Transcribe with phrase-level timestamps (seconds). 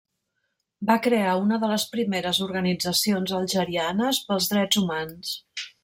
[0.89, 5.37] Va crear una de les primeres organitzacions algerianes pels drets humans.